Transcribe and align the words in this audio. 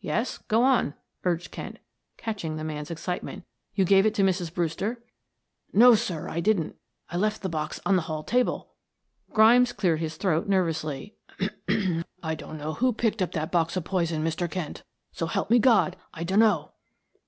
"Yes, 0.00 0.38
go 0.38 0.62
on," 0.62 0.94
urged 1.24 1.50
Kent, 1.50 1.80
catching 2.16 2.54
the 2.54 2.62
man's 2.62 2.92
excitement. 2.92 3.42
"You 3.74 3.84
gave 3.84 4.06
it 4.06 4.14
to 4.14 4.22
Mrs. 4.22 4.54
Brewster" 4.54 5.02
"No, 5.72 5.96
sir; 5.96 6.28
I 6.28 6.38
didn't; 6.38 6.76
I 7.10 7.16
left 7.16 7.42
the 7.42 7.48
box 7.48 7.80
on 7.84 7.96
the 7.96 8.02
hall 8.02 8.22
table," 8.22 8.70
Grimes 9.32 9.72
cleared 9.72 9.98
his 9.98 10.16
throat 10.16 10.46
nervously. 10.46 11.16
"I 12.22 12.36
dunno 12.36 12.74
who 12.74 12.92
picked 12.92 13.20
up 13.20 13.32
that 13.32 13.50
box 13.50 13.76
o' 13.76 13.80
poison, 13.80 14.22
Mr. 14.22 14.48
Kent; 14.48 14.84
so 15.10 15.26
help 15.26 15.50
me 15.50 15.58
God, 15.58 15.96
I 16.12 16.22
dunno!" 16.22 16.70